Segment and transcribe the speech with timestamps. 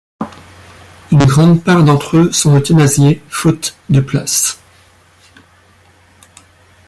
[1.11, 4.59] Une grande part d'entre eux sont euthanasiés, faute de place.